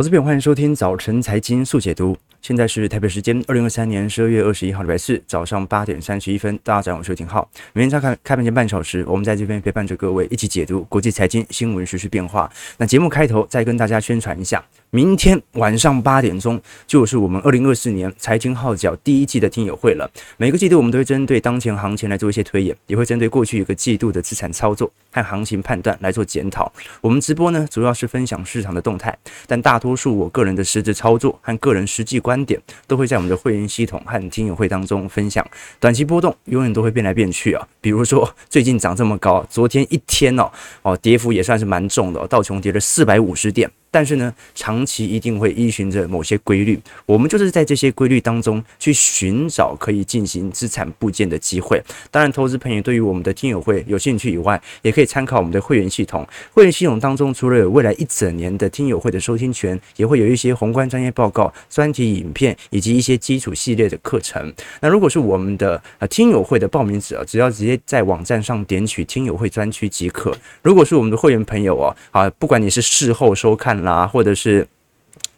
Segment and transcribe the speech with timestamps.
[0.00, 2.16] 我这边，欢迎收听早晨财经速解读。
[2.40, 6.56] 现在是台北时间二零二三年十二月二十一号礼拜四早上八点三十一分。
[6.62, 7.50] 大家好，我是廷浩。
[7.72, 12.48] 每天早开开盘前半小时，我们在这边陪伴着各位一起解读国际财经新闻、时事变化。
[12.76, 14.64] 那节目开头再跟大家宣传一下。
[14.90, 20.10] 明天晚上八点钟就是我们二零二四年财经号角第一季的听友会了。
[20.38, 26.72] 每个季度我们都会针对当前行情来做一些推演，也会针对过去一个季度的资产操作和行情判断来做检讨。
[27.02, 29.14] 我们直播呢，主要是分享市场的动态，
[29.46, 35.46] 但大多数我个人的实质操作和个人实际观点都会在我们的会员系统和听友会当中分享。
[35.78, 40.50] 短期波动永远都会变来变去啊，比如说最近涨这么高，昨天一天哦
[40.80, 43.70] 哦跌幅也算是蛮重的，道琼跌了四百五十点。
[43.90, 51.82] 但是呢，长期一定会依循着某些规律，我们就是在这些规律当中去寻找可以进行资产部件的机会。
[52.10, 56.26] 当然，投资朋友对于我们的听友会有兴趣以外，也可以参考我们的会员系统。
[56.52, 64.52] 会员系统当中，除了有未来一整年的听友会的收听权，也会有一些宏观专业报告、专题影片以及一些基础系列的课程。
[64.82, 70.36] 那如果是我们的呃听友会的报名者，只要直接在网站上点取听友会专区即可。
[70.62, 73.77] 如果是我们的会员朋友哦，啊，不管你是事后收看。
[73.82, 74.66] 啦，或者是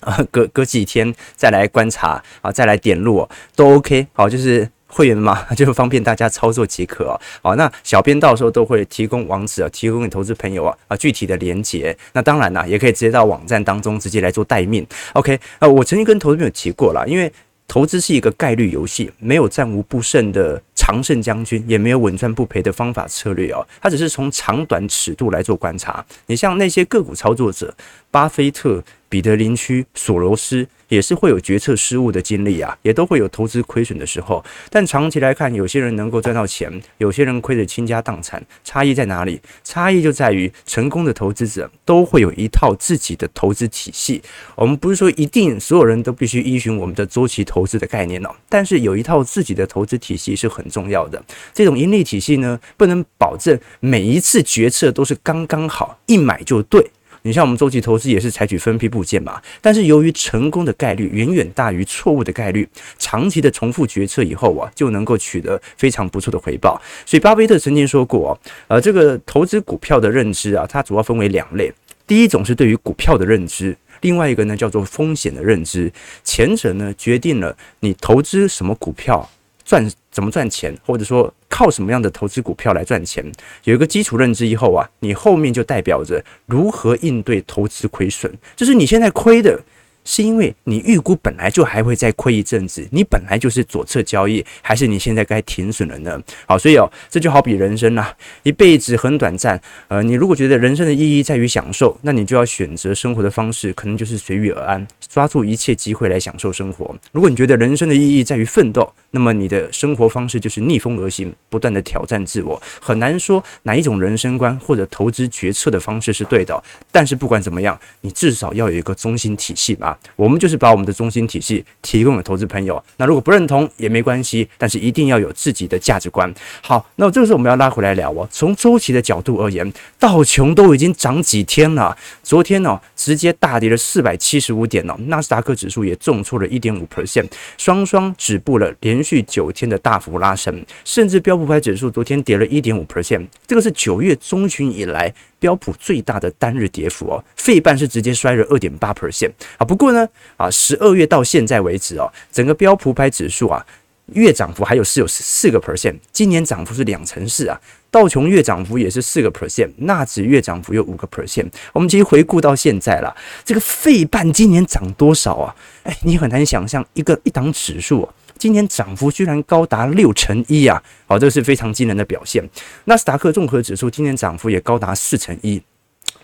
[0.01, 4.07] 啊，隔隔几天再来观察啊，再来点入都 OK。
[4.13, 7.21] 好，就是会员嘛， 就方便大家操作即可啊。
[7.43, 11.97] 好，那小编到时候都会提供网址啊，提供给投资朋友啊啊具体的连接。
[12.13, 14.87] 那当然啦，也可以直接到网站当中直接来做待命。
[15.13, 17.33] OK，呃，我曾经跟投资朋友提过了，因为
[17.69, 23.61] 投资是一个概率游戏，没有战无不胜的常胜将军，也没有稳赚不赔的方法策略哦。
[23.83, 26.03] 他只是从长短尺度来做观察。
[26.25, 27.75] 你像那些个股操作者。
[28.13, 34.45] 巴菲特、彼得林区、索罗斯也是会有决策失误的经历啊，也都会有投资亏损的时候。
[34.69, 38.45] 但长期来看，有些人能够赚到钱，有些人亏得倾家荡产。
[38.65, 39.41] 差异在哪里？
[39.63, 44.21] 差异就在于成功的投资者都会有一套自己的投资体系。
[44.57, 51.23] 我们不是说一定所有人都必须依循我们的周期投资的概念哦，但是有一套自己的投资体系是很重要的。
[51.53, 56.91] 这种盈利体系呢，不能保证每一次决策都是刚刚好，一买就对。
[57.23, 62.67] 你像我们周期投资也是采取分批部件嘛，但是由于成功的概率远远大于错误的概率，
[62.99, 66.81] 长期的重复决策以后啊，就能够取得非常不错的回报。
[67.05, 68.31] 所以巴菲特曾经说过啊，
[68.69, 71.71] 呃，这个投资股票的认知啊，它主要分为两类，
[72.07, 75.93] 第一种是对于股票的认知，另外一个呢叫做风险的认知。
[76.25, 79.29] 前者呢决定了你投资什么股票
[79.71, 81.33] 赚怎么赚钱，或者说。
[81.53, 83.23] 靠什么样的投资股票来赚钱？
[83.65, 89.61] 有一个基础认知以后啊，你后面就代表着如何应对投资亏损，就是你现在亏的。
[90.05, 96.21] 是因为你预估本来就还会再亏一阵子，你本来就是左侧交易，还是你现在该停损了呢？
[96.47, 98.13] 好，所以哦，这就好比人生啊，
[98.43, 99.61] 一辈子很短暂。
[99.89, 106.95] 呃，你如果觉得人生的意义在于享受，那你就要选择生活的方式，可能就是随遇而安，抓住一切机会来享受生活。
[107.13, 112.61] 如果你觉得人生的意义在于奋斗，那么你的生活方式就是逆风而行，不断的挑战自我。
[112.81, 119.90] 很难说哪一种人生观或者投资决策的方式是对的，但是不管怎么样，你至少要有一个中心体系吧。
[120.17, 122.83] 我们就是把我们的中心体系提供给投资朋友。
[122.97, 126.33] 那如果不认同也没关系，但是一定要有自己的价值观。
[126.63, 128.29] 好，那这个时候我们要拉回来聊哦。
[128.31, 131.97] 从周期的角度而言，道琼都已经涨几天了。
[132.23, 134.95] 昨天呢、哦，直接大跌了四百七十五点哦。
[135.07, 137.29] 纳斯达克指数也重挫了一点五 percent，
[137.59, 140.65] 双双止步了连续九天的大幅拉升。
[140.85, 145.13] 甚至标普牌指数昨天跌了一点五 percent，这个是九月中旬以来。
[145.41, 149.65] 标普最大的单日跌幅哦，费半是直接衰了二点八 percent 啊。
[149.65, 153.67] 不过呢，啊，十二月到现在为止哦，整个标普牌指数啊，
[154.13, 157.61] 月涨幅还有是有四个 percent，今年涨幅是两成四啊。
[157.93, 161.51] 道琼月涨幅也是四个 percent，纳指月涨幅有五个 percent。
[161.73, 163.13] 我们其实回顾到现在了，
[163.45, 165.57] 这个费半今年涨多少啊？
[165.83, 168.09] 哎，你很难想象一个一档指数。
[168.41, 170.83] 今年涨幅居然高达六成一啊！
[171.07, 172.43] 好，这是非常惊人的表现。
[172.87, 175.63] 纳斯达克综合指数今年涨幅也高达四成一。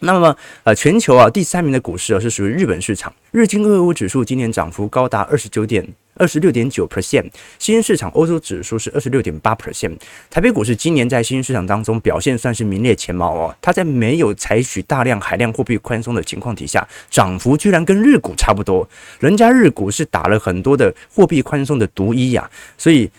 [0.00, 0.34] 那么，
[0.64, 5.86] 呃，全球啊第三名的股市啊是属于日本市场，日经二五指数今年涨幅高达二十九点。
[6.16, 9.96] 二十六点九 percent，新兴市场欧洲指数是二十六点八 percent，
[10.30, 13.54] 台北股市今年在新兴市场当中表现算是名列前茅哦。
[13.60, 18.88] 它在没有采取大量海量货币宽松的情况底下，涨幅居然跟日股差不多。
[19.20, 23.10] 人家日股是打了很多的货币宽松的毒一呀，所以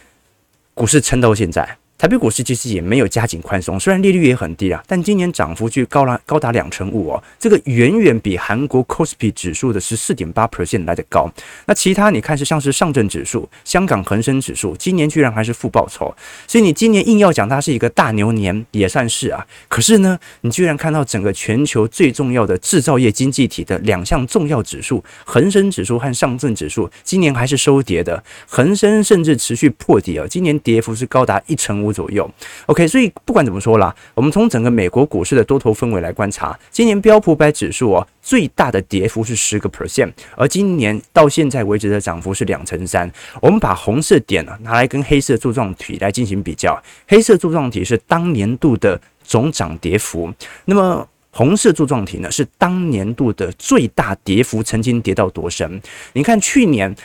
[0.73, 1.77] 股市撑到现在。
[1.97, 11.27] 台北股市其实也没有加紧宽松，虽然利率也很低啊，但今年涨幅却高了高达两成五哦，这个远远比韩国 Kospi 指数的十四点八 percent 来得高。
[11.65, 16.15] 那其他你看是像是上证指数、香港恒生指数，今年居然还是负报酬，
[16.45, 19.43] 所以你今年硬要讲它是一个大牛年也算是啊。
[19.67, 31.86] 可是呢，你居然看到整个全球最重要的制造业经济体的两项重要指数，恒生指数和上证指数，今年还是收跌的，恒生甚至持续破底啊，今年跌幅是高达一成五。
[31.91, 32.29] 左右
[32.67, 43.11] ，OK，所以不管怎么说啦，我们从整个美国股市的多头氛围来观察，今年标普百指数哦，最大的跌幅是十个 percent，而今年到现在为止的涨幅是两成三。
[43.41, 50.33] 我们把红色点呢拿来跟黑色柱状体来进行比较，黑色柱状体是当年度的总涨跌幅，
[50.65, 55.81] 那么红色柱状体呢是当年度的最大跌幅，曾经跌到多深？
[56.13, 56.95] 你看去年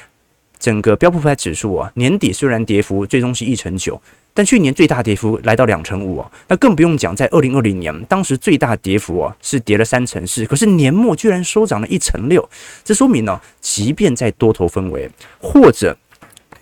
[0.58, 4.00] 整个标普百指数啊，年底虽然跌幅最终是一成九。
[4.34, 12.49] 但去年最大跌幅来到两成五哦，那更不用讲，在二零二零年，当时最大跌幅哦是跌了三成四，可是年末居然收涨了一成六，
[12.84, 15.96] 这说明呢，即便在多头氛围或者。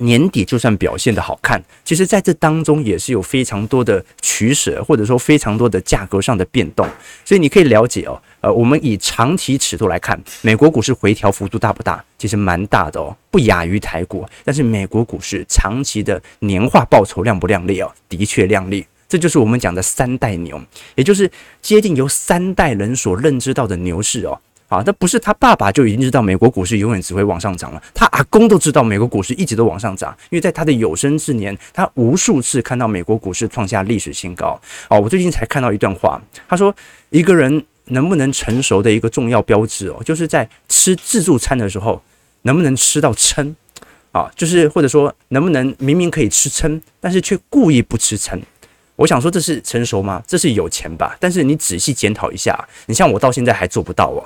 [0.00, 6.87] 年底就算表现的好看，其实在这当中也是有非常多的取舍，或者说非常多的价格上的变动。
[7.25, 12.05] 所以你可以了解哦，呃，我们以长期尺度来看，美国股市回调幅度大不大？
[12.19, 14.26] 其实蛮大的哦，不亚于台股。
[14.44, 17.93] 但是美国股市长期的年化报酬亮不亮丽哦？
[18.08, 18.85] 的确亮丽。
[19.08, 20.62] 这就是我们讲的三代牛，
[20.94, 21.29] 也就是
[21.61, 24.41] 接近由三代人所认知到的牛市哦。
[24.70, 34.58] 啊，那不是他爸爸就已经知道美国股市永远只会往上涨了，他阿公都知道美国股市一直都往上涨，因为在他的有生之年，他无数次看到美国股市创下历史新高。
[34.88, 36.72] 哦，我最近才看到一段话，他说
[37.11, 42.00] 一个人能不能成熟的一个重要标志哦，就是在吃自助餐的时候
[42.43, 43.56] 能不能吃到撑
[44.12, 48.40] 啊，就是或者说能不能明明可以吃撑，但是却故意不吃撑。
[48.94, 50.22] 我想说这是成熟吗？
[50.28, 51.17] 这是有钱吧？
[51.19, 52.56] 但是你仔细检讨一下，
[52.87, 54.22] 你像我到现在还做不到哦。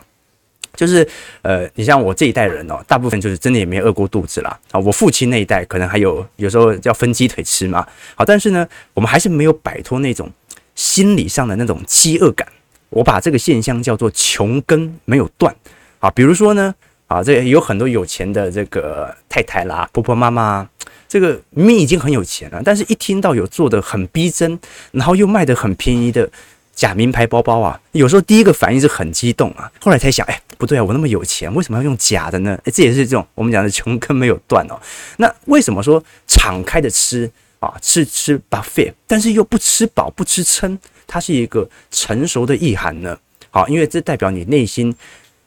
[0.76, 1.06] 就是
[1.42, 4.58] 呃，你像我这一代人哦，大部分就是真的也没饿过肚子啦。
[4.70, 4.80] 啊。
[4.80, 7.86] 我父亲那一代可能还有有时候叫分鸡腿吃嘛。
[8.14, 10.30] 好，但是呢，我们还是没有摆脱那种
[10.74, 12.46] 心理上的那种饥饿感。
[12.90, 15.54] 我把这个现象叫做穷根没有断
[15.98, 16.10] 啊。
[16.10, 16.74] 比如说呢，
[17.06, 20.68] 啊，这有很多有钱的这个太太啦、婆婆妈妈，
[21.08, 24.58] 这个明明已经很有钱了，但是一听到有做的很逼真，
[24.92, 26.28] 然后又卖的很便宜的。
[26.74, 32.58] 假名牌包包啊，有时候第一个反应是很激动啊，后来才想，哎，不对啊，我那么有钱，为什么要用假的呢？
[32.64, 34.80] 哎，这也是这种我们讲的穷根没有断哦。
[35.18, 37.30] 那为什么说敞开的吃
[37.60, 43.16] 啊，吃吃 buffet，但是又不吃饱不吃撑，它是一个成熟的意涵呢？
[43.50, 44.94] 好，因为这代表你内心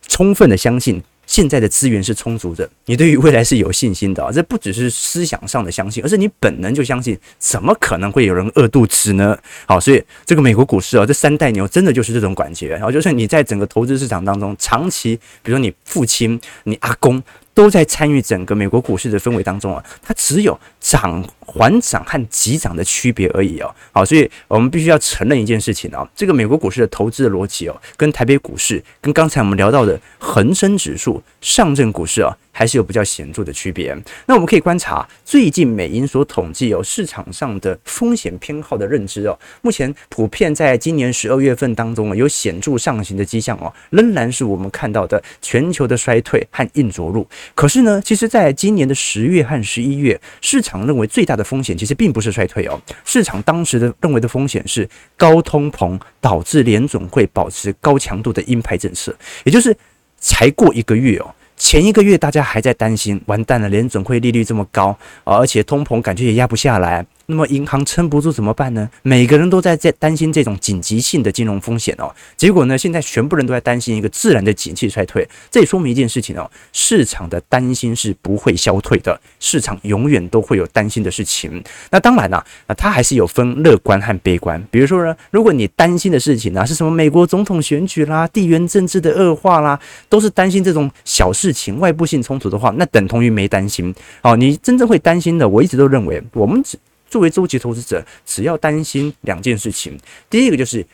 [0.07, 1.03] 充分的相信。
[1.27, 4.31] 现在的资源是充足的，你对于未来是有信心的啊！
[4.31, 9.38] 这不只是思想上的相信，而是你本能就相信，怎么可能会有人饿肚子呢？
[9.68, 12.69] 好，所以这个美国股市啊，这三代牛真的就是这种感觉。
[12.69, 17.21] 然后就是你在整个投资市场当中，长期，比如说你父亲、你阿公
[17.57, 21.25] 都在参与整个美国股市的氛围当中啊，它只有涨。
[21.50, 32.38] 缓涨和急涨的区别而已哦，好，所以我们必须要承认一件事情啊，这个美国股市的投资的逻辑哦，跟台北股市、跟刚才我们聊到的恒生指数、上证股市啊。
[32.57, 33.95] 还是有比较显著的区别。
[34.25, 47.27] 那我们可以观察最近美银所统计有市场上的风险偏好的认知哦，目前普遍在今年十二月份当中啊，有显著上行的迹象哦，仍然是我们看到的全球的衰退和硬着陆。
[47.54, 59.77] 可是呢，其实在今年的十月和十一月，市场认为最大的风险其实并不是衰退哦，市场当时的认为的风险是高通膨导致联总会保持高强度的鹰派政策，也就是
[60.18, 61.36] 才过一个月哦。
[61.57, 67.06] 前一个月大家还在担心，完蛋了，连准会利率这么高，而且通膨感觉也压不下来。
[67.30, 68.90] 那么银行撑不住怎么办呢？
[69.04, 72.10] 每个人都在在担心这种紧急性的金融风险哦。
[72.38, 75.28] 结果呢，现在全部人都在担心一个自然的景气衰退。
[75.52, 81.62] 这也说明一件事情哦，市场的担心是不会消退的，市场永远都会有担心的事情。
[81.92, 84.66] 那当然啦，啊，它还是有分乐观和悲观。
[84.72, 93.94] 比如说呢，如果你担心的事情呢是什么美国总统选举啦、地缘政治的恶化啦，都是担心这种小事情、外部性冲突的话，那等同于没担心。
[94.22, 96.80] 哦，你真正会担心的，我一直都认为我们只。
[97.09, 99.97] 作为周期投资者，只要担心两件事情，
[100.30, 100.85] 第一个就是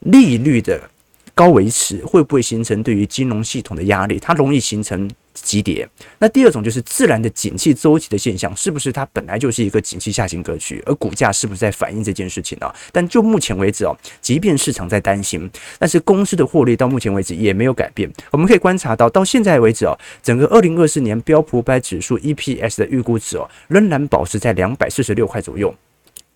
[0.00, 0.80] 利率的
[1.34, 5.08] 高维持会不会形成对于金融系统的压力，它容易形成
[5.42, 5.88] 急跌。
[6.18, 12.72] 那第二种就是自然的景气周期的现象，是不是它本来就是一个景气下行格局，而股价是不是在反映这件事情呢？
[12.92, 18.10] 但就目前为止哦，即便市场在担心，但是公司的获利到目前为止也没有改变。
[18.30, 25.74] 我们可以观察到，到现在为止哦，整个二零二四年标普五百指数 EPS 的预估值哦，仍然保持在两百四十六块左右。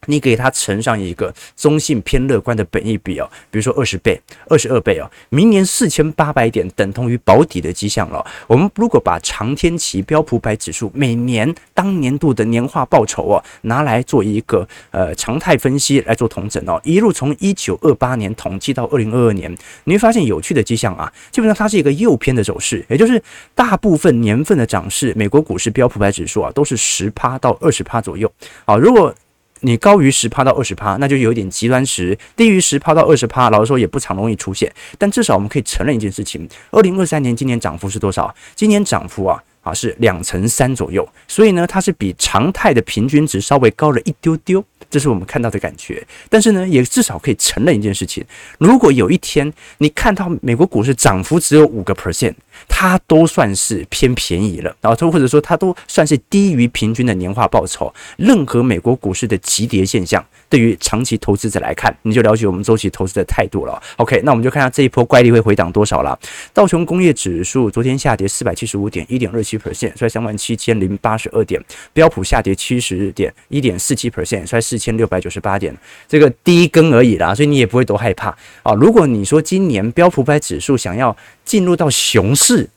[0.06, 8.24] 你给它乘上一个中性偏乐观的本益比哦，比如说二十倍、二十二倍哦，明年四千八百点等同于保底的迹象了。
[8.46, 23.22] 我们如果把长天期标普百指数每年当年度的年化报酬哦，拿来做一个呃常态分析来做统整哦，一路从一九二八年统计到二零二二年，你会发现有趣的迹象啊，基本上它是一个右偏的走势，也就是
[23.54, 28.30] 大部分年份的涨势，美国股市标普百指数啊都是十趴到二十趴左右。
[28.64, 29.14] 啊，如果
[29.62, 34.72] 你高于十趴到二十趴，那就有点极端值；低于十趴到二十趴，老实说也不常容易出现。
[34.98, 38.34] 但至少我们可以承认一件事情：二零二三年今年涨幅是多少？
[38.54, 41.08] 今年涨幅啊啊是两成三左右。
[41.26, 46.06] 所以呢，它是比常态的平均值稍微高了一丢丢，这是我们看到的感觉。
[46.28, 48.24] 但是呢，也至少可以承认一件事情：
[48.58, 52.34] 如果有一天你看到美国股市涨幅只有五个 percent。
[52.68, 57.92] 它都算是偏便宜了，然后或者说它都算是低于平均的年化报酬。
[58.18, 60.22] 任何美国股市的急跌现象，
[60.52, 63.82] 对于长期投资者来看，你就了解我们周期投资的态度了。
[63.96, 66.18] OK，那我们就看下这一波怪力会回档多少了。
[66.52, 71.58] 道琼工业指数昨天下跌四百七十五点，一点二七 percent，衰三万七千零八十二点。
[71.94, 75.74] 标普下跌七十点，一点四七 percent，衰四千六百九十八点。
[76.06, 78.28] 这个第一根而已啦，所以你也不会多害怕
[78.62, 78.74] 啊。
[78.74, 81.16] 如果你说今年标普百指数想要
[81.46, 82.68] 进入到熊市，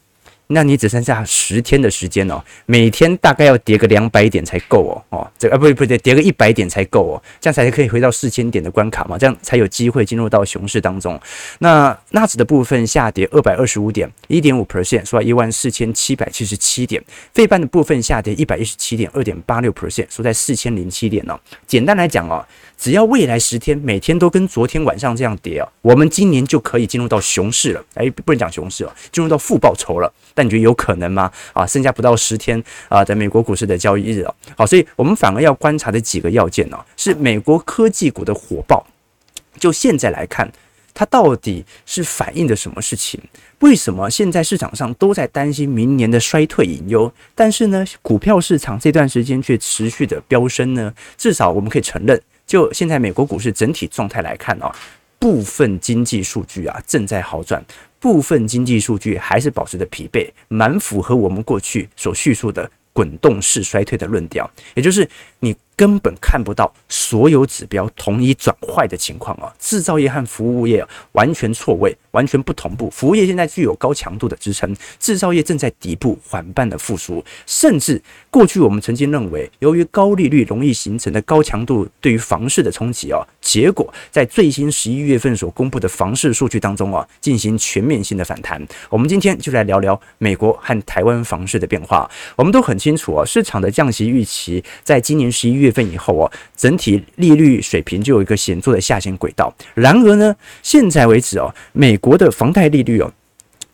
[0.47, 11.19] 那你只剩下十天的时间哦，每天大概要跌个两百点才够哦，哦，这啊不不对，跌个一百点才够哦，这样才可以回到四千点的关卡嘛，这样才有机会进入到熊市当中。
[11.59, 17.03] 那纳指的部分下跌二百二十五点，一点五 percent，收在一万四千七百七十七点。
[17.33, 21.39] 费半的部分下跌一百一十七点，二点八六 percent，收在四千零七点哦。
[21.65, 22.45] 简单来讲哦，
[22.77, 27.83] 只要未来十天每天都跟昨天晚上这样跌啊，我们今年就可以进入到熊市了。
[27.95, 30.11] 哎，不能讲熊市哦，进入到负报酬了。
[30.33, 31.31] 但你觉得有可能吗？
[31.53, 38.85] 啊，剩下不到十天啊，在美国股市的交易日啊，好，所以我们反而要观察的几个要件呢，是美国科技股的火爆。
[39.57, 40.51] 就现在来看，
[40.93, 43.19] 它到底是反映的什么事情？
[43.59, 50.93] 为什么现在市场上都在担心明年的衰退隐忧，但是呢，股票市场这段时间却持续的飙升呢？
[51.17, 54.71] 至少我们可以承认，就现在美国股市整体状态来看哦，
[55.19, 57.63] 部分经济数据啊正在好转。
[57.99, 65.07] 部分经济数据还是保持着疲惫，蛮符合我们过去所叙述的滚动式衰退的论调，也就是
[65.39, 65.55] 你。
[65.77, 69.53] 根本看不到所有指标同一转坏的情况啊！
[69.59, 72.89] 制造业和服务业完全错位，完全不同步。
[72.89, 77.21] 服务业现在具有高强度的支撑，制造业正在底部缓慢的复苏。
[77.45, 88.65] 甚至过去我们曾经认为，由于高利率容易形成的高强度对于房市的冲击啊，结果在最新十一月份所公布的房市数据当中啊，进行全面性的反弹。
[88.89, 92.09] 我们今天就来聊聊美国和台湾房市的变化。
[92.37, 95.64] 我们都很清楚啊，市场的降息预期在今年十一月。
[95.65, 99.53] 月份以后哦，整体利率水平就有一个显著的下行轨道。
[99.73, 103.11] 然而呢，现在为止哦，美国的房贷利率哦，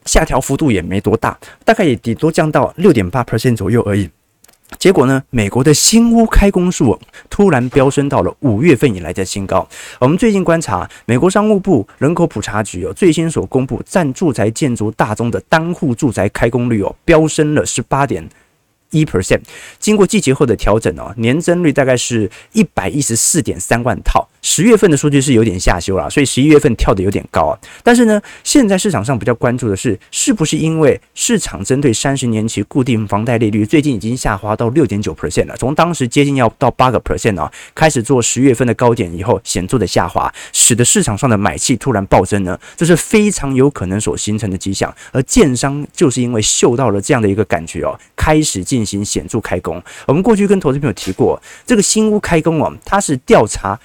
[0.06, 4.10] 下调幅度也没多大，大概也顶多降到六点八 percent 左右而已。
[4.80, 6.98] 结果呢，美国的新屋开工数
[7.30, 9.68] 突然飙升到了五月份以来的新高。
[10.00, 18.26] 我们最近观察，美国商务部人口普查局哦，最新所公布占住宅建筑大宗的单户住宅开工率哦，飙升了十八点。
[18.92, 19.42] 一 percent，
[19.80, 24.30] 经过季节后的调整哦，年增率大概是一百一十四点三万套。
[24.42, 27.58] 十月份的数据是有点下修了，所以十一月份跳得有点高啊。
[27.82, 42.60] 但是呢，现在市场上比较关注的是，是不是因为市场针对三十年期固定房贷利率最近已经下滑到六点九 percent 了，从当时接近要到八个 percent 啊，开始做十月份的高点以后显著的下滑，使得市场上的买气突然暴增呢？
[42.76, 44.94] 这是非常有可能所形成的迹象。
[45.14, 48.82] 而建商就是因为嗅到了这样的一个感觉哦，开始进。
[48.82, 49.80] 进行显著开工。
[50.08, 53.80] 我们过去跟投资朋友提过，这个新屋开工哦，它是调查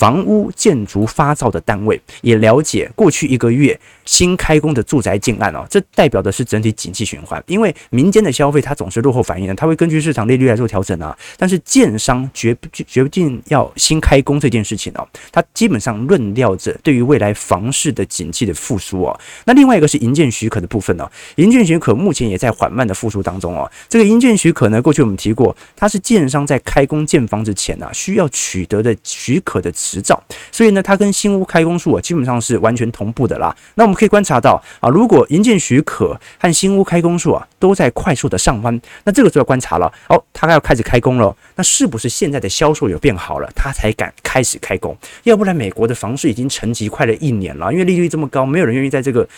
[0.00, 3.78] 房屋建筑发照的单位，也了解过去一个月。
[4.06, 7.40] 新开工的住宅建案哦，这代表的是整体景气循环。
[7.46, 11.16] 因为民间的消费它总是落后反应的，它会根据市场利率来做调整啊。
[11.36, 19.20] 但是建商决决定要新开工这件事情哦，它基本上论调着对于未来房市的景气的复苏哦。
[19.44, 23.70] 那另外一个是营建许可的部分呢，营建许可目前也在缓慢的复苏当中哦。
[23.88, 33.54] 这个营建许可呢，过去我们提过，它是建商在开工建房之前啊，需要取得的许可的执照，所以呢，它跟新屋开工数啊，基本上是完全同步的啦。
[33.74, 44.96] 那我们可以观察到啊，如果营建许可和新屋开工数啊都在快速的上弯，那这个就要观察了哦，它要开始开工了，那是不是现在的销售有变好了，它才敢开始开工？
[45.24, 49.28] 要不然美国的房市已经沉寂快了一年了，因为利率这么高，没有人愿意在这个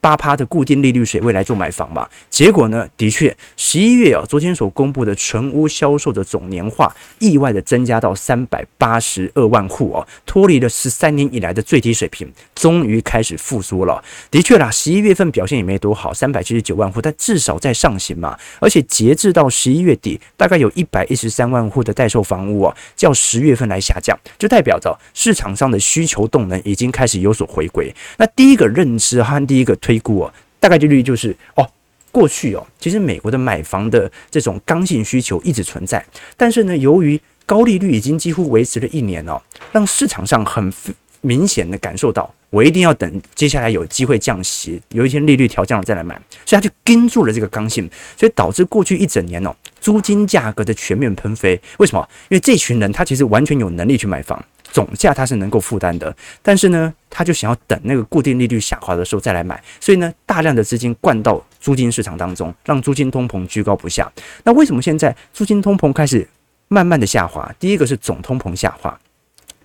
[0.00, 2.08] 八趴的固定利率水位来做买房嘛？
[2.30, 14.02] 结果呢，的确，十一月啊，昨天所公布的成屋销售的总年化意外的增加到三百八十二万户哦，脱离了十三年以来的最低水平，终于开始复苏了。
[14.30, 18.38] 的确啦，十一月份表现也没多好，三百七十九万户，但至少在上行嘛。
[18.60, 27.92] 而且截至到十一月底，大概有一百一十三万户的待售房屋啊，较十月份来下降，就代表着市场上的需求动能已经开始有所回归。
[28.18, 31.66] 那第一个认知和第一个推低估哦，大概率就是哦，
[32.12, 36.04] 过去哦，其实美国的买房的这种刚性需求一直存在，
[36.36, 39.40] 但是呢，由于高利率已经几乎维持了一年哦，
[39.72, 40.70] 让市场上很
[41.22, 47.88] 明显的感受到，我一定要等接下来有机会降息，有一天利率调降了再来买，所以他就跟住了这个刚性，
[48.18, 51.58] 所以导致过去一整年哦，租金价格的全面喷飞。
[51.78, 52.06] 为什么？
[52.28, 54.44] 因为这群人他其实完全有能力去买房。
[54.70, 64.10] 总价它是能够负担的，但是呢，他就想要等那个固定利率下滑的时候再来买，所以呢，大量的资金灌到租金市场当中，让租金通膨居高不下。
[64.44, 66.28] 那为什么现在租金通膨开始
[66.68, 67.50] 慢慢的下滑？
[67.58, 68.98] 第一个是总通膨下滑，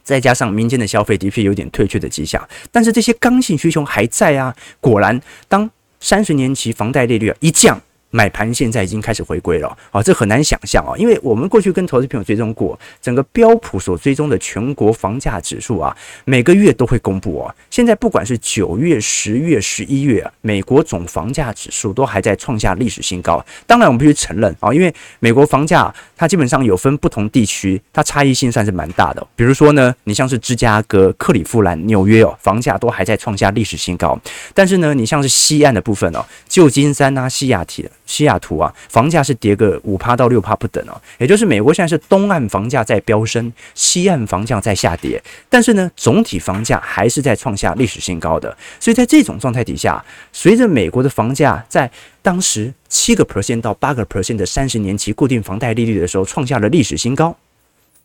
[0.04, 4.56] 再加上民间的消费的确有点退却的迹象，但是这些刚性需求还在啊。
[4.80, 7.82] 果然，当三十年期房贷利率一降。
[8.12, 17.56] 买盘现在已经开始回归了啊，这很难想象啊，因为我们过去跟投资朋友追踪过，整个标普所追踪的全国房价指数啊，每个月都会公布啊。
[17.70, 23.44] 现在不管是九月、十月、十一月，美国总房价指数都还在创下历史新高。
[23.66, 29.26] 当然，我们必须承认啊，因为美国房价它基本上有分不同地区，它差异性算是蛮大的。
[29.36, 34.20] 比如说呢，你像是芝加哥、克里夫兰、纽约哦，房价都还在创下历史新高。
[34.54, 37.84] 但是呢，你像是西岸的部分哦，旧金山啊、西雅图。
[38.12, 48.56] 西雅图啊，房价是跌个五趴到六趴不等哦，也就是美国现在是东岸房价在飙升，西岸房价在下跌，但是呢，总体房价还是在创下历史新高的。
[48.80, 50.04] 所以在这种状态底下，
[50.34, 51.90] 随着美国的房价在
[52.22, 57.34] 当时七个 percent 到八个 percent 的三十年期固定房贷利率的时候，创下了历史新高。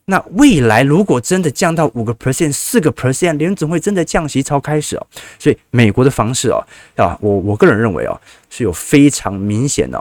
[0.08, 9.98] 那未来如果真的降到五个 percent、四个 percent，联总会真的降息超开始哦，所以美国的房市哦，啊，我我个人认为哦，是有非常明显的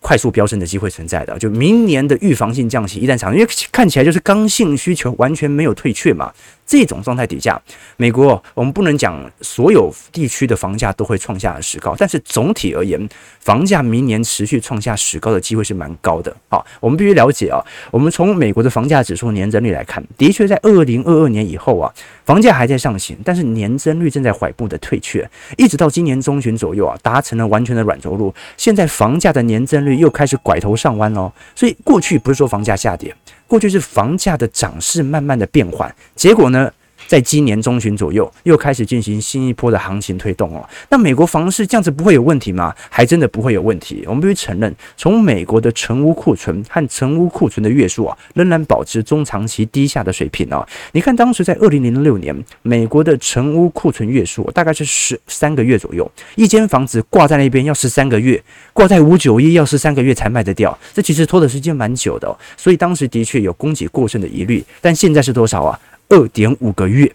[0.00, 1.38] 快速飙升的机会存在的。
[1.38, 6.32] 就明年的预防性降息一旦产生，因为看起来就是刚性需求完全没有退却嘛。
[6.66, 7.60] 这种状态底下，
[7.96, 13.08] 美国我们不能讲所有地区的房价都会创下史高，但是总体而言，
[13.40, 16.32] 房价明年持续创下史高的机会是蛮高的。
[16.48, 17.58] 好，我们必须了解啊，
[17.90, 21.92] 我们从美国的房价指数年增率来看，的确在二零二二年以后啊，
[22.24, 31.32] 房价还在上行，但是年增率正在缓步的退却，一直到今年中旬左右啊，达成了完全的软着陆，现在房价的年增率又开始拐头上弯喽。
[31.54, 33.14] 所以过去不是说房价下跌。
[33.46, 36.72] 过去是房价的涨势慢慢的变缓，结果呢，
[37.10, 40.64] 在今年中旬左右又开始进行新一波的行情推动哦。
[40.90, 42.72] 那美国房市这样子不会有问题吗？
[42.88, 44.04] 还真的不会有问题。
[44.06, 50.64] 我们必须承认，从美国的成屋库存和成屋库存的月数啊，仍然保持中长期低下的水平哦。
[50.92, 58.40] 你看，当时在二零零六年，美国的成屋库存月数大概是十三个月左右，一间房子挂在那边要十三个月，
[58.72, 62.38] 挂在五九一要十三个月才卖得掉，这其实拖的时间蛮久的。
[62.56, 65.76] 所以当时的确有供给过剩的疑虑，但现在是多少啊？
[66.10, 67.10] 二点五个月，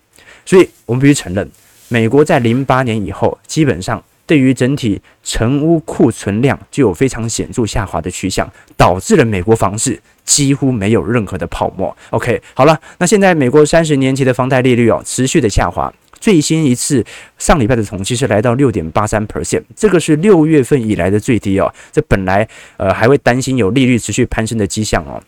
[0.45, 1.47] 所以我们必须承认，
[1.89, 11.95] 美国在零八年以后，基本上对于整体成屋库存量就有非常显著下滑的趋向，导致了美国房市几乎没有任何的泡沫。
[12.11, 17.05] OK，好了，那现在美国三十年期的房贷利率哦，持续的下滑，最新一次
[17.37, 21.71] 上礼拜的统计是来到六点八三 percent，这个是六月份以来的最低哦。
[21.91, 25.21] 这本来呃还会担心有利率持续攀升的迹象哦，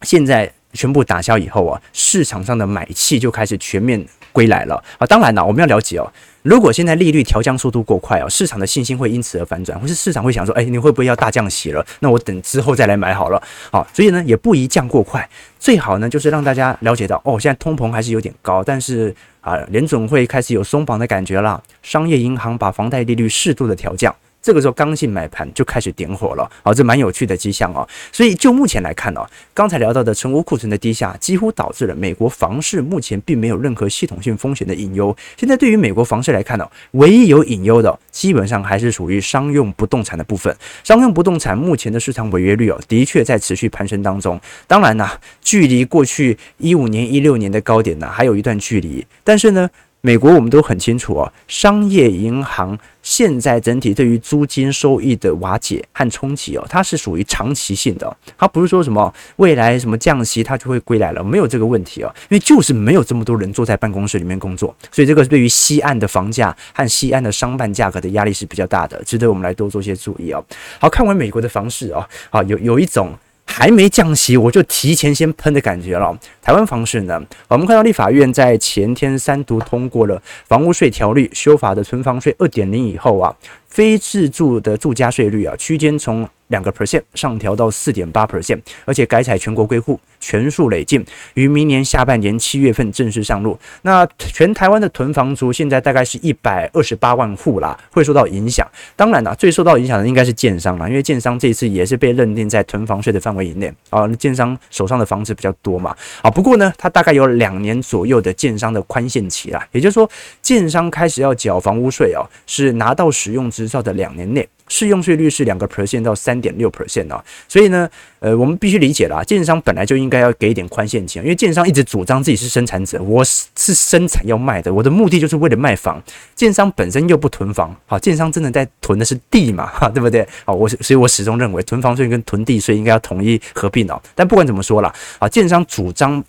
[0.00, 0.50] 现在。
[0.74, 5.06] 全部打消以后啊，市场上的买气就开始全面归来了啊。
[5.06, 11.84] 当然了，我们要了解哦，如果现在利率调降速度过快哦，市场的信心会因此而反转，或是市场会想说，哎，你会不会要大降息了？
[12.00, 13.42] 那我等之后再来买好了。
[13.70, 15.26] 好，所以呢，也不宜降过快，
[15.58, 24.14] 最好呢就是让大家了解到，哦，现在通膨还是有点高，但是啊，联总会开始有松绑的感觉了，商业银行把房贷利率适度的调降。
[24.44, 27.88] 这个时候刚性买盘就开始点火了，好，这蛮有趣的迹象哦。
[28.12, 35.16] 所以就目前来看哦，刚才聊到的成屋库存的低下，几乎导致了美国房市目前并没有任何系统性风险的隐忧。
[35.38, 40.54] 现在对于美国房市来看呢，唯一有隐忧的，基本上还是属于商用不动产的部分。
[40.82, 44.38] 商用不动产目前的市场违约率哦，的确在持续攀升当中。
[44.66, 45.08] 当然呢，
[45.40, 49.06] 距离过去一五年、一六年的高点呢，还有一段距离。
[49.22, 49.70] 但是呢，
[50.06, 70.44] 美国我们都很清楚哦，商业银行现在整体对于租金收益的瓦解和冲击哦，它是属于长期性的，它不是说什么未来什么降息它就会归来了，没有这个问题哦，因为就是没有这么多人坐在办公室里面工作，所以这个对于西岸的房价和西岸的商办价格的压力是比较大的，值得我们来多做些注意哦。
[70.78, 73.10] 好，看完美国的房市哦，啊，有有一种。
[73.44, 76.18] 还没降息，我就提前先喷的感觉了。
[76.42, 83.34] 台湾房市呢，我们看到立法院在前天三读通过了房屋税条例修法的存房税二点零以后啊，
[83.68, 93.58] 非自住的住家税率啊区间从两个 percent 上调到四点八 percent，而且改采全国归户，全数累进，于明年下半年七月份正式上路。
[93.82, 98.64] 那全台湾的囤房族现在大概是一百二十八万户啦，会受到影响。
[98.94, 104.06] 当然啦，最受到影响的应该是建商啦，因为建商这一次也是被认定在囤房税的范围以内啊。
[104.16, 106.30] 建商手上的房子比较多嘛啊。
[106.30, 110.08] 不过呢，它大概有两年左右的建商的宽限期啦，也就是说，
[110.40, 114.48] 建商开始要缴房屋税哦，是拿到使用执照的两年内。
[114.68, 117.88] 适用税率是两个 percent 到三点六 percent 啊，所以呢，
[118.20, 126.02] 呃，我们必须理解啦，建商本来就应该要给一点宽限期，因为建商一直主张自己是生产者，我是是生产要卖的，我的目的就是为了卖房，
[126.34, 130.26] 建商本身又不囤房，好，建商真的在囤的是地嘛，哈，对不对？
[130.44, 136.24] 好，我所以我始终认为囤房税跟囤地税应该要统一合并哦，但不管怎么说啦，啊，建商主张。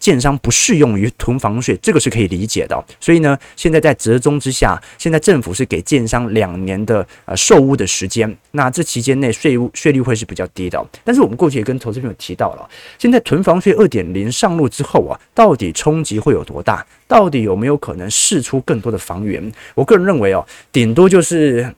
[0.00, 2.84] 建商不适用于囤房税，这个是可以理解的。
[2.98, 10.84] 所以呢，现在在折中之下，现在政府是给建商两年的呃售屋的时间，那这期间内税务税率会是比较低的。
[11.04, 16.84] 但是我们过去也跟投资朋友提到了，现在囤房税二点零上路之后啊，到底冲击会有多大？
[17.06, 19.52] 到底有没有可能释出更多的房源？
[19.74, 21.74] 我个人认为哦，顶多就是。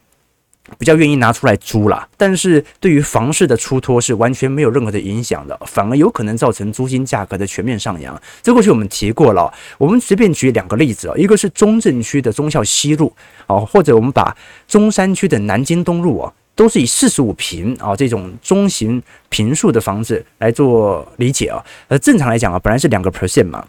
[0.79, 8.21] 比较愿意拿出来租啦，但是对于房市的出脱是完全没有任何的影响的，反而有可能造成租金价格的全面上扬。
[8.43, 13.13] 这过去我们提过了，我们随便举两个例子啊，一个是中正区的忠孝西路
[13.47, 14.37] 啊，或者我们把
[14.69, 23.67] 中山区的南京东路啊，都是以四十五平啊这种中型平数的房子来做理解啊，呃，正常来讲啊，本来是两个 percent 嘛。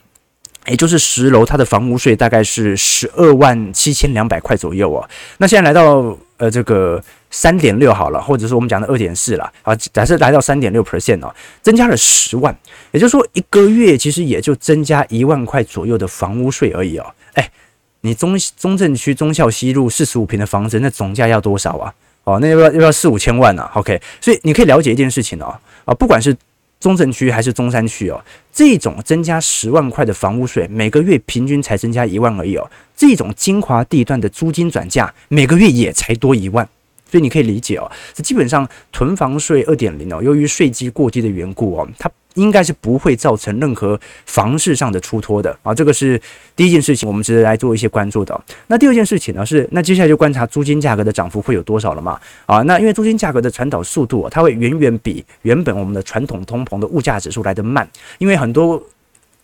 [0.68, 5.10] 也就是十楼，它的房屋税大概是十二万七千两百块左右啊。
[5.38, 9.76] 那现在来到呃这个三点六好了，或者说我们讲的二点四了啊。
[9.76, 12.56] 假设来到三点六 percent 哦，增加了十万，
[12.92, 17.06] 也就是说一个月其实也就增加一万块左右的房屋税而已哦。
[17.34, 17.52] 哎，
[18.00, 21.94] 你中中正区忠孝西路四十五平的房子，那总价要多少啊？
[22.24, 26.34] 哦，那要不要要不要四五千万呢？OK，所以你可以了解一件事情哦，啊，不管是。
[26.84, 32.70] 中城区还是中山区哦，这种增加十万块的房屋税，每个月平均才增加一万而已哦。
[32.94, 36.68] 这种精华地段的租金转价，每个月也才多一万。
[37.10, 45.74] 所以你可以理解哦，这基本上囤房税二点零哦，由于税基过低的缘故哦，它应该是不会造成任何房市上的出脱的啊。
[45.74, 46.20] 这个是
[46.56, 48.40] 第一件事情，我们值得来做一些关注的。
[48.68, 52.20] 那第二件事情呢是，那接下来就观察租金价格的涨幅会有多少了嘛？
[52.46, 58.82] 啊，那因为租金价格的传导速度，它会远远比原本我们的传统通膨的物价指数来得慢，因为很多。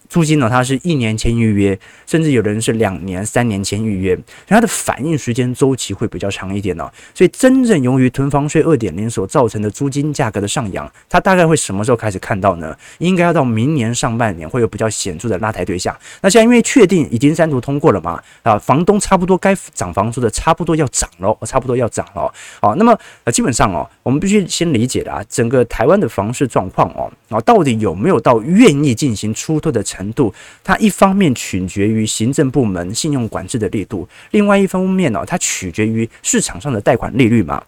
[0.10, 4.18] 租金呢，它是一年签预约，甚至有的人是两年、三年签预约，
[4.48, 6.92] 它的反应时间周期会比较长一点呢。
[7.14, 12.76] 所以，真正由于囤房税二点零所造成的租金价格的上扬，它大概会什么时候开始看到呢？
[12.98, 15.96] 应该要到明年上半年会有比较显著的拉抬对象。
[16.22, 22.34] 那现在因为确定已经三读通过了嘛，啊，房东差不多该涨房租的差不多要涨了，差不多要涨了。
[22.60, 30.34] 好，那么呃，基本上哦，我们必须先理解的啊，整个台湾的房市状况哦，啊，到底有没有到愿意进行出脱的程程度，
[30.64, 37.62] 它一方面取决于行政部门信用管制的力度，另外一方面呢，它取决于市场上的贷款利率嘛。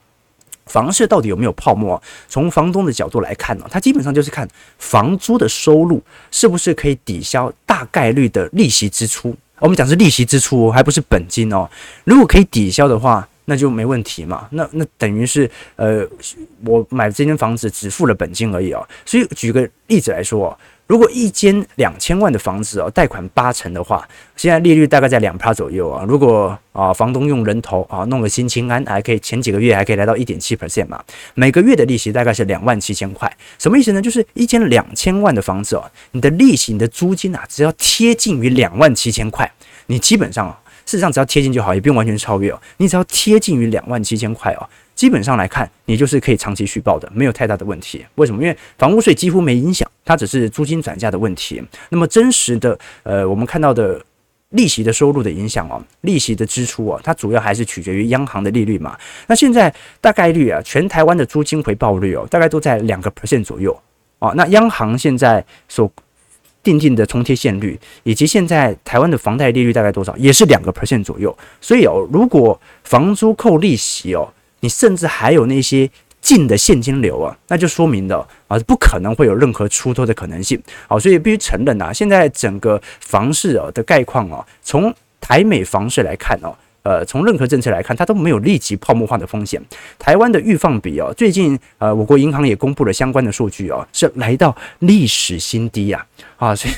[0.68, 2.02] 房市到底有没有泡沫？
[2.30, 9.36] 从房东的角度来看呢，它基本上就是看房租的收入是不是可以抵消大概率的利息支出。
[9.60, 11.70] 我们讲是利息支出，还不是本金哦。
[12.06, 14.48] 如果可以抵消的话，那就没问题嘛。
[14.52, 16.08] 那那等于是呃，
[16.64, 18.88] 我买这间房子只付了本金而已哦。
[19.06, 20.58] 所以举个例子来说。
[20.88, 26.04] 如果一间两千万的房子哦，贷款八成的话，现在利率大概在两趴左右啊。
[26.06, 31.02] 如果啊，房东用人头啊弄个新青安，还可以前几个月还可以来到一点七 percent 嘛，
[31.34, 33.34] 每个月的利息大概是两万七千块。
[33.58, 34.02] 什么意思呢？
[34.02, 39.50] 就是一间两千万的房子哦，你的利息、你的租金啊，只要贴近于两万七千块，
[39.86, 40.60] 你基本上啊，
[40.92, 42.62] 事实上只要贴近就好，也不用完全超越哦。
[42.76, 44.70] 你只要贴近于两万七千块哦。
[44.94, 48.06] 基本上来看，你就是可以长期续报的，没有太大的问题。
[48.16, 48.44] 为什么？
[48.44, 51.64] 因为房屋税几乎没影响，它只是租金转嫁的问题。
[51.90, 54.04] 那么真实的，呃，我们看到的
[54.50, 58.98] 利息的收入的影响哦，利息的支出哦，它主要还是取决于央行的利率嘛。
[59.28, 63.76] 那现在大概率啊，全台湾的租金回报率哦，大概都在两个 percent 左右
[64.20, 64.34] 哦。
[64.36, 65.90] 那央行现在所
[66.64, 71.36] 定定的冲贴现率，以及现在台湾的房贷利率大概多少，也是两个 percent 左右。
[71.60, 75.90] 所以哦，如果房租扣利息哦，你甚至还有那些
[76.22, 80.62] 净的现金流啊，那就说明了啊，不可能会有任何出脱的可能性。
[80.88, 86.54] 好，所以必须承认呐，现在整个房市哦的概况哦，从台美房市来看哦。
[86.84, 89.62] 呃，从任何政策来看，它都没有立即泡沫化的风险。
[90.00, 96.06] 台湾的预放比哦，最近呃，我国银行也公布了相关的数据哦，是来到历史新低呀！
[96.38, 96.74] 啊，所以。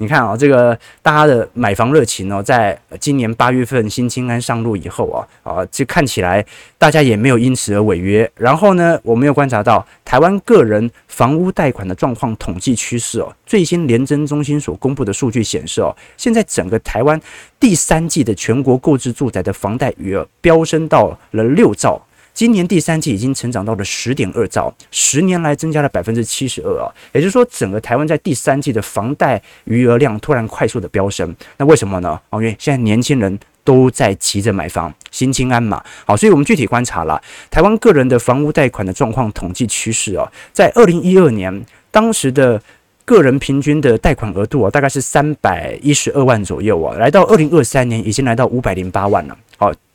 [0.00, 6.44] 你看啊，这个大家的买房热情哦，在今年八月份新青安上路以后啊，啊，这看起来
[6.78, 8.30] 大家也没有因此而违约。
[8.36, 17.20] 然后呢，我们又观察到台湾个人房屋贷款的状况统计趋势哦，最新联征中心所公布的数据显示哦，现在整个台湾
[17.58, 22.00] 第三季的全国购置住宅的房贷余额飙升到了六兆。
[22.38, 26.86] 今年第三季已经成长到了十点二兆，十年来增加了百分之七十二啊！
[27.12, 32.10] 也就是说，整个台湾在第三季的房贷余额量突然快速的飙升，那为什么呢？
[32.30, 35.82] 哦，因为现在年轻人都在急着买房，新青安嘛。
[36.06, 37.20] 好，所以我们具体观察了
[37.50, 42.62] 台湾个人的房屋贷款的状况统计趋势哦，在二零一二年当时的
[43.04, 49.36] 个人平均的贷款额度啊，大概是三百一十二万左右啊，来到二零二三年已经来到五百零八万了，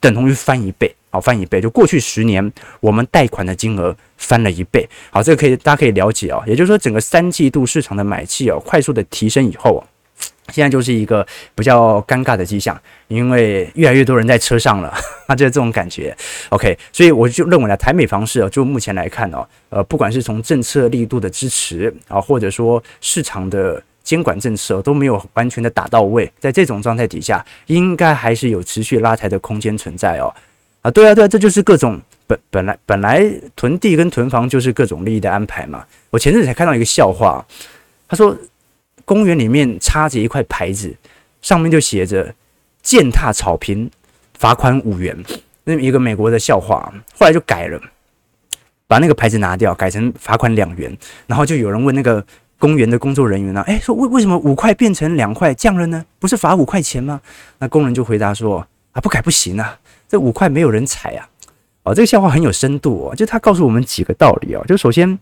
[0.04, 0.94] 等同于翻一倍。
[1.10, 4.90] 好，翻一倍，就过去十年，我们贷款的金额翻了一倍。
[5.12, 6.44] 好，这个可以，大家可以了解啊。
[6.48, 9.84] 也就是说，整个三季度市场的买气哦，快速的提升以后，
[10.50, 12.76] 现在就是一个比较尴尬的迹象，
[13.10, 14.92] 因为越来越多人在车上了，
[15.28, 16.18] 那 就是这种感觉。
[16.50, 30.34] OK，所以我就认为呢，台美房市啊，就目前来看呢，呃，不管是从政策力度的支持啊，或者说市场的监管政策都没有完全的打到位，在这种状态底下，应该还是有持续拉抬的空间存在哦。
[30.82, 35.86] 啊，对啊，对啊，这就是各种本本来本来囤地跟囤房就是各种利益的安排嘛。
[36.10, 37.46] 我前阵子才看到一个笑话，
[38.08, 38.38] 他说
[39.06, 40.94] 公园里面插着一块牌子，
[41.42, 42.36] 上面就写着
[42.84, 43.90] “践踏草坪，
[44.38, 45.18] 罚款五元”，
[45.64, 47.82] 那一个美国的笑话，后来就改了，
[48.86, 50.96] 把那个牌子拿掉，改成罚款两元。
[51.28, 52.24] 然后就有人问那个
[52.64, 56.06] 公园的工作人员呢，哎，说为为什么五块变成两块降了呢？
[56.18, 57.20] 不是罚五块钱吗？
[57.60, 59.78] 那工人就回答说啊，不改不行啊。
[60.08, 61.28] 这五块没有人踩啊！
[61.84, 64.64] 哦，这个笑话很有深度哦，就他告诉我们几个道理哦。
[64.66, 65.20] 就首先，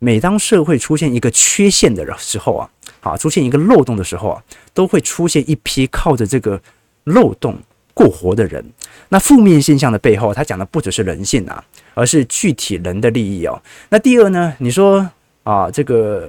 [0.00, 2.68] 每当社会出现一个缺陷的时候啊，
[3.02, 4.42] 啊，出现一个漏洞的时候啊，
[4.74, 6.60] 都会出现一批靠着这个
[7.04, 7.56] 漏洞
[7.94, 8.64] 过活的人。
[9.10, 11.62] 那负面现象的背后，他讲的不只是人性啊，
[11.94, 13.62] 而是具体人的利益哦。
[13.90, 15.08] 那第二呢，你说
[15.44, 16.28] 啊，这个。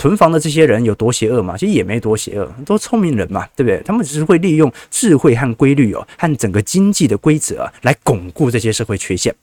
[0.00, 1.58] 囤房的这些人有多邪恶嘛？
[1.58, 3.82] 其实也没多邪恶，都聪明人嘛，对不对？
[3.84, 9.34] 他们只是会利用智慧和规律哦，和整个经济的规则啊，来巩固这些社会缺陷。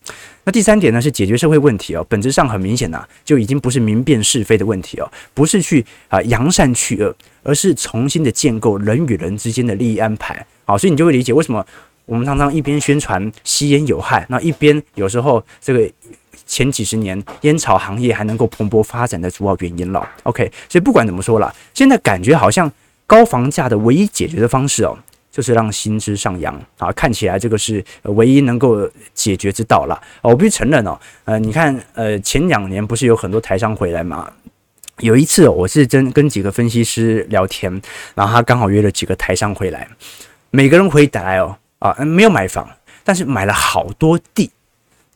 [0.45, 10.43] 那第三点呢，是解决社会问题哦，本质上很明显呐，就已经不是明辨是非的问题哦，不是去啊扬善去恶，而是重新的建构人与人之间的利益安排。
[10.65, 11.63] 好，所以你就会理解为什么
[12.07, 15.87] 我们常常一边宣传吸烟有害，那一边有时候这个。
[16.47, 20.09] 前几十年烟草行业还能够蓬勃发展的主要原因了。
[20.23, 22.71] OK，所以不管怎么说了，现在感觉好像
[23.05, 24.97] 高房价的唯一解决的方式哦，
[25.29, 30.01] 就是让薪资上扬啊，看起来这个是唯一能够解决之道了。
[30.21, 34.31] 我必须承认哦，呃，你看，呃，前两年不是有很多台商回来吗？
[34.99, 37.71] 有一次我是真跟几个分析师聊天，
[38.15, 39.87] 然后他刚好约了几个台商回来，
[40.49, 42.67] 每个人回答哦，啊，没有买房，
[43.03, 44.49] 但是买了好多地。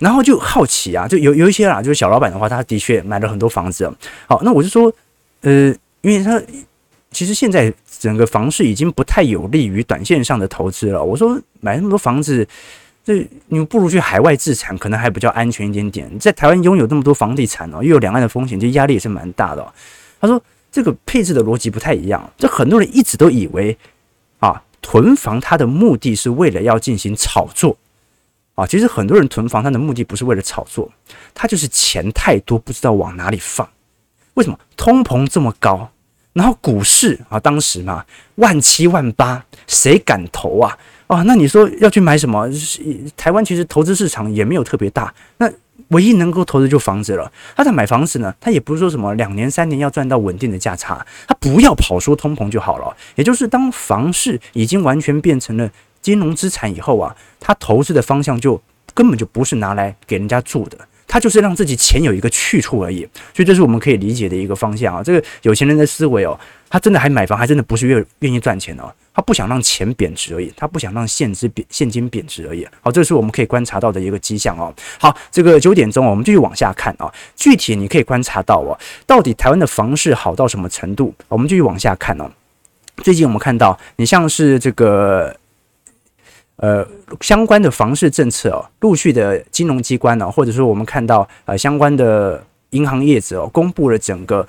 [0.01, 3.87] 然后就好奇啊，就有有一些啦，就是小老板的话，他的确买了很多房子。
[4.27, 4.91] 好，那我就说，
[5.41, 6.41] 呃，因为他
[7.11, 11.03] 其实现在整个房市已经不太有利于短线上的投资了。
[11.03, 12.47] 我说买那么多房子，
[13.05, 13.15] 这
[13.47, 16.09] 你们不如去海外置产，可能还比较安全一点点。
[16.17, 19.73] 在台湾拥有那么多房地产哦，又有两岸的风险，这压力也是蛮大的。
[20.19, 23.77] 他说这个配置的逻辑不太一样，这很多人一直都以为
[24.39, 27.77] 啊，囤房它的目的是为了要进行炒作。
[28.55, 30.91] 啊，其实很多人囤房，他的目的不是为了炒作，
[31.33, 33.67] 他就是钱太多，不知道往哪里放。
[34.33, 35.89] 为什么通膨这么高？
[36.33, 40.77] 然后股市啊，当时嘛，万七万八，谁敢投啊？
[41.07, 42.47] 啊，那你说要去买什么？
[43.17, 45.51] 台湾其实投资市场也没有特别大，那
[45.89, 47.29] 唯一能够投的就房子了。
[47.55, 52.95] 他在买房子呢，他也不是说什么两年三年要赚到稳定的价差，他不要跑说通膨就好了。
[53.15, 55.69] 也就是当房市已经完全变成了。
[56.01, 58.61] 金融资产以后啊，他投资的方向就
[58.93, 63.07] 根本就不是拿来给人家住的，他就是让自己钱有一个去处而已。
[63.33, 65.03] 所以这是我们可以理解的一个方向啊。
[65.03, 66.37] 这个有钱人的思维哦，
[66.69, 72.67] 他真的还买房，还真的不是愿愿意赚钱哦，他不想让钱贬值而已，他不想让现值贬现金贬值而已。
[72.81, 74.73] 好，这是我们可以观察到的一个迹象哦。
[74.99, 77.11] 好，这个九点钟我们继续往下看啊。
[77.35, 81.13] 具体你可以观察到哦，到底台湾的房市好到什么程度？
[81.27, 82.29] 我们继续往下看哦。
[83.03, 85.35] 最近我们看到，你像是这个。
[86.61, 86.87] 呃，
[87.19, 94.47] 相关的房市政策哦，陆续的金融机关呢，或者说我们看到呃相关的银行业者哦，公布了整个。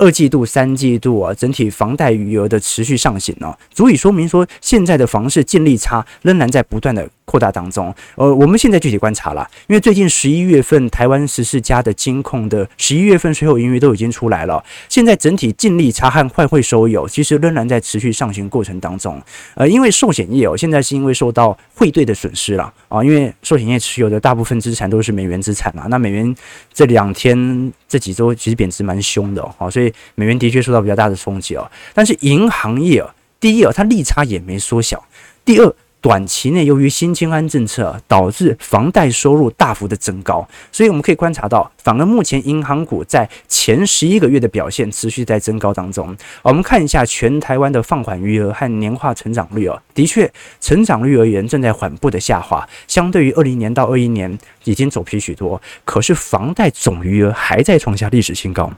[0.00, 7.94] 二季度、三季度啊，整体房贷余额的持续上行呢，足以说明说现在的房市净利差仍然在不断的扩大当中。
[8.16, 19.20] 呃，我们现在具体观察了，因为最近十一月份台湾十四家的金控的十一月份税后盈余都已经出来了，现在整体净利差和换汇收益其实仍然在持续上行过程当中。
[19.56, 26.34] 呃，因为寿险业哦，现在是因为受到汇兑的损失了啊，因为寿险业持有的大部分资产都是美元资产嘛，那美元
[26.72, 29.92] 这两天这几周其实贬值蛮凶的哦，所以。
[30.14, 34.98] 美元的确受到比较大的冲击哦，但是银行业啊，第一啊，它利差也没缩小；
[35.44, 46.16] 第二，短期内由于新清安政策导致房贷收入大幅的增高，所以我们可以观察到，反而目前银行股在前十一个月的表现持续在增高当中。
[46.42, 58.72] 我们看一下全台湾的放款余额和年化成长率哦，的确，成长率而言正在缓步的下滑，相对于二零年到二一年已经走皮许多，可是房贷总余额还在创下历史新高。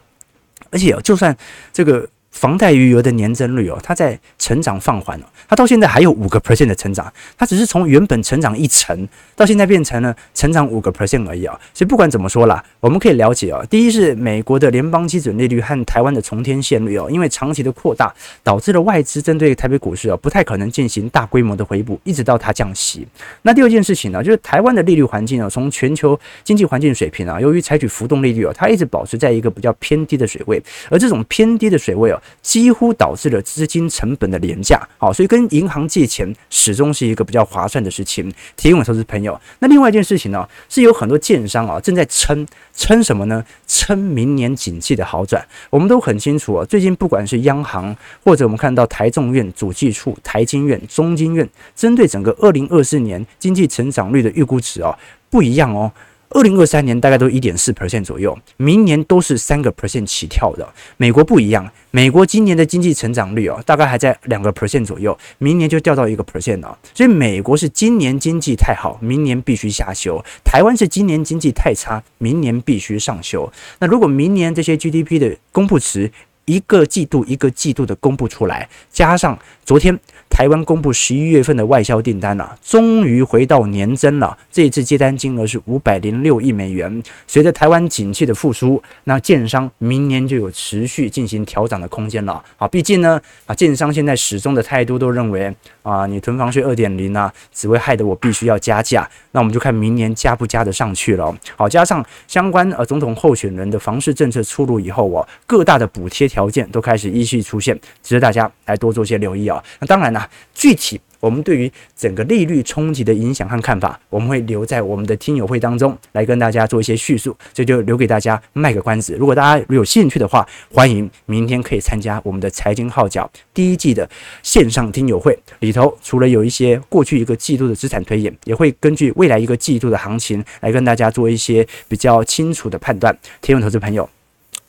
[0.71, 1.37] 而且，就算
[1.73, 2.09] 这个。
[2.31, 11.59] 房贷余额的年增率哦，它在成长放缓哦，它到现在还有五个 percent 的成长，它只是从原本成长一成，到现在变成了成长五个 percent 而已啊。
[11.75, 18.15] 所以不管怎么说啦，我们可以了解啊，第一是美国的联邦基准利率和台湾的重天线率哦，因为长期的扩大，
[18.45, 23.07] 导致了外资针对台北股市啊不太可能进行大规模的回补，一直到它降息。
[23.43, 32.20] 那第二件事情呢，就是台湾的利率环境啊，从全球经济环境水平啊，由于采取浮动利率哦，它一直保持在一个比较偏低的水位，而这种偏低的水位哦。
[32.43, 38.33] 几乎导致了资金成本的廉价，好，所以跟银行借钱始终是一个比较划算的事情。
[38.57, 39.41] 提供投资朋友。
[39.61, 43.45] 那另外一件事情呢，是有很多建商啊正在撑撑什么呢？
[43.67, 45.47] 撑明年景气的好转。
[45.71, 54.99] 我们都很清楚啊，最近不管是央行或者我们看到台中院主计处、台经院、中经院，针对整个二零二四年经济成长率的预估值啊，
[55.31, 55.91] 不一样哦。
[56.31, 60.73] 二零二三年大概都一点四 percent 左右，明年都是三个 percent 起跳的。
[60.97, 66.79] 美国不一样，美国今年的经济成长率哦，大概还在两个 percent 左右，明年就掉到一个 percent 了。
[66.95, 73.53] 所以美国是今年经济太好，明年必须下修；台湾是今年经济太差，明年必须上修。
[73.81, 76.13] 那如果明年这些 GDP 的公布词，
[76.51, 79.99] 一个季度一个季度的公布出来，加上昨天。
[80.31, 84.39] 台湾公布十一月份的外销订单了，啊，终于回到年增了。
[84.51, 87.03] 这一次接单金额是五百零六亿美元。
[87.27, 92.43] 随着台湾景气的复苏，那建商明年就有持续进行调涨的空间了。
[92.57, 99.07] 啊，毕竟呢，啊，建商现在始终的态度都认为，啊，你囤房税二点零呢，只会害得我必须要加价。
[99.33, 101.37] 那我们就看明年加不加得上去了。
[101.57, 109.63] 好，加上相关呃总统候选人的房市政策出炉以后，我各大的补贴条条件都开始依序出现，值得大家来多做些留意啊。
[109.79, 110.27] 那当然了。
[110.55, 119.15] 具体我们对于整个利率冲击的影响和看法，我们会留在我们的听友会当中来跟大家做一些叙述，这就留给大家卖个关子。
[119.19, 124.09] 如果大家有兴趣的话，欢迎明天可以参加我们的财经号角第一季的
[124.43, 133.17] 线上听友会里头，除了有一些过去一个季度的资产推演，也会根据未来一个季度的行情来跟大家做一些比较清楚的判断。
[133.41, 134.20] 听众投资朋友。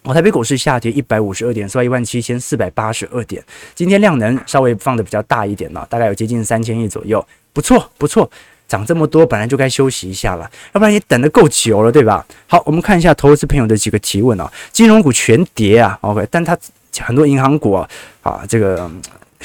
[0.04, 3.44] 哦，台北股市下跌一百五十二点，收在一万七千四百八十二点。
[3.76, 8.28] 今天量能稍微放的比较大一点了，大概有接近三千亿左右，不错不错，
[8.68, 12.26] 涨这么多，本来就该休息一下了，要不然也等得够久了，对吧？
[12.48, 16.58] 好，我们看一下投资朋友的几个提问啊，金融股全跌啊，OK，但它
[17.00, 17.88] 很多银行股啊，
[18.24, 18.90] 啊，这个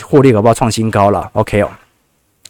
[0.01, 1.71] 获利搞不好创新高了，OK 哦。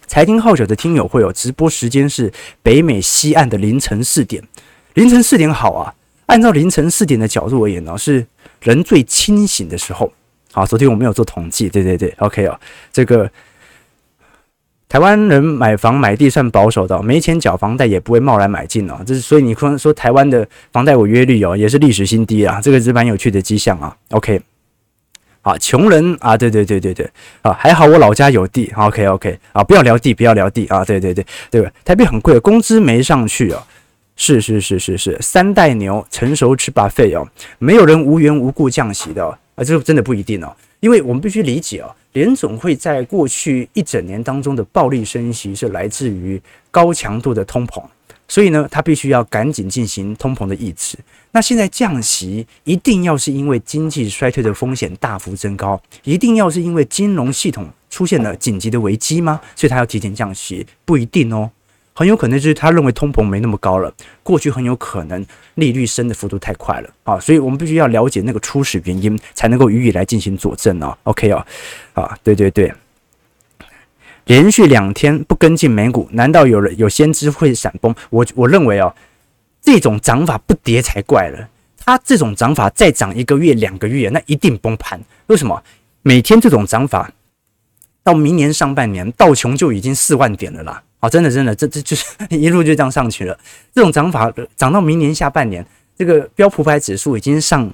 [0.06, 4.40] 财经号角的听友会有直播时间是北美西岸的凌晨四点，
[4.94, 5.92] 凌晨四点好啊。
[6.26, 8.26] 按照凌晨四点的角度而言呢，是
[8.60, 10.12] 人最清醒的时候。
[10.52, 12.58] 好，昨天我没有做统计，对对对，OK 哦。
[12.90, 13.30] 这个
[14.88, 18.98] 台湾人买房买地算保守的，没钱缴房贷也不会贸然买进哦。
[19.06, 23.94] 这是所以你可能说台湾的房贷违约率哦，也是历史新低啊，这个是蛮有趣的迹象啊。
[24.12, 24.40] OK，
[25.42, 27.10] 好，穷人啊，对对对对对，
[27.42, 31.70] 啊，还好我老家有地，OK OK，啊，不要聊地，不要聊地啊，对对对对？
[31.84, 33.62] 台北很贵，工资没上去哦。
[34.16, 39.24] 是是是是是，三代牛成熟吃 buffet 哦，没有人无缘无故降息的，
[39.54, 47.82] 啊，这个真的不一定哦，因为我们必须理解哦，联总会在过去一整年当中的暴力升息是来自于高强度的通膨，
[48.26, 50.96] 所以呢，他必须要赶紧进行通膨的抑制。
[51.32, 59.38] 那现在降息一定要是因为经济衰退的风险大幅增高，一定要是因为金融系统出现了紧急的危机吗？
[59.54, 60.66] 所以他要提前降息？
[60.86, 61.50] 不一定哦，
[61.98, 63.90] 很有可能就是他认为通膨没那么高了。
[64.22, 70.94] 过去很有可能利率升的幅度太快了啊，所以我们必须要了解那个初始原因，才能够予以来进行佐证哦。
[71.04, 71.46] OK 哦，
[71.94, 72.70] 啊，对对对。
[74.26, 77.94] 连续两天不跟进美股，难道有人有先知会闪崩？
[78.10, 78.94] 我我认为哦，
[79.62, 81.48] 这种涨法不跌才怪了。
[81.78, 85.00] 它这种涨法再涨一个月、两个月，那一定崩盘。
[85.28, 85.62] 为什么？
[86.02, 87.10] 每天这种涨法，
[88.04, 90.82] 到明年上半年，道琼就已经四万点了啦。
[91.00, 93.38] 哦，真的真的，这这就是 一路就这样上去了。
[93.74, 95.64] 这种涨法涨到明年下半年，
[95.96, 97.72] 这个标普百指数已经上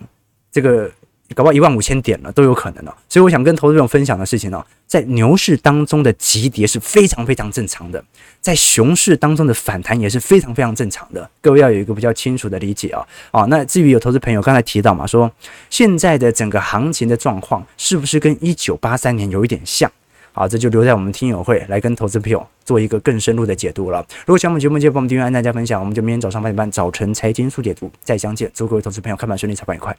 [0.50, 0.90] 这个。
[1.34, 8.04] 搞不好一万五千点了都有可能哦，所以我想跟投资者分享的事情呢，在牛市当中的急跌是非常非常正常的，
[8.38, 13.02] 在熊市当中的反弹也是非常非常正常的，各位要有一个比较清楚的理解啊。
[13.30, 15.32] 啊，那至于有投资朋友刚才提到嘛，说
[15.70, 19.90] 现在的整个行情的状况是不是跟一九八三年有一点像？
[20.32, 24.04] 好，这就留在我们听友会来跟投资朋友做一个更深入的解读了。
[24.20, 28.50] 如果喜欢我们节目，记得帮我们订阅、按赞、加分享，我们就明天早上八点半早晨财经速解读再相见。
[28.54, 29.94] 祝各位投资朋友开盘顺利，操盘愉快。